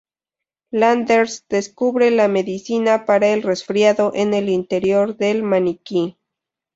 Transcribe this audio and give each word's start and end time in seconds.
Landers 0.71 1.45
descubre 1.47 2.09
la 2.09 2.27
medicina 2.27 3.05
para 3.05 3.27
el 3.27 3.43
resfriado 3.43 4.11
en 4.15 4.33
el 4.33 4.49
interior 4.49 5.15
del 5.15 5.43
maniquí. 5.43 6.17